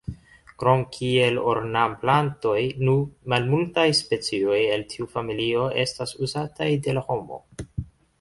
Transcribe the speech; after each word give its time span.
Krom 0.61 0.79
kiel 0.93 1.35
ornamplantoj 1.49 2.63
nu 2.87 2.95
malmultaj 3.33 3.83
specioj 3.99 4.57
el 4.77 4.87
tiu 4.95 5.07
familio 5.17 5.67
estas 5.85 6.15
uzataj 6.29 6.71
de 6.89 6.97
la 7.01 7.05
homo. 7.11 7.39